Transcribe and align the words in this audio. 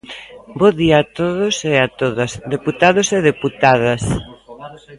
Bo 0.59 0.69
día 0.79 0.97
a 1.03 1.09
todos 1.19 1.55
e 1.71 1.75
a 1.85 1.87
todas, 2.01 2.31
deputados 2.55 3.07
e 3.17 3.19
deputadas. 3.31 4.01